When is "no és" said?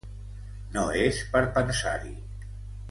0.77-1.21